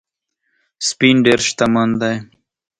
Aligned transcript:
سپین 0.87 1.15
ډېر 1.25 1.39
شتمن 1.47 1.89
دی 2.01 2.15